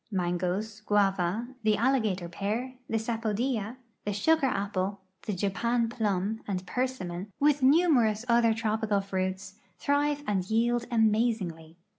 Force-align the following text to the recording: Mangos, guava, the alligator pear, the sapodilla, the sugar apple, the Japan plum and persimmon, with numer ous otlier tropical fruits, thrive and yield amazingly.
Mangos, 0.09 0.81
guava, 0.83 1.49
the 1.61 1.77
alligator 1.77 2.27
pear, 2.27 2.73
the 2.89 2.97
sapodilla, 2.97 3.75
the 4.03 4.11
sugar 4.13 4.47
apple, 4.47 4.99
the 5.27 5.33
Japan 5.35 5.89
plum 5.89 6.41
and 6.47 6.65
persimmon, 6.65 7.31
with 7.39 7.61
numer 7.61 8.09
ous 8.09 8.25
otlier 8.27 8.55
tropical 8.55 8.99
fruits, 9.01 9.59
thrive 9.77 10.23
and 10.25 10.49
yield 10.49 10.87
amazingly. 10.89 11.77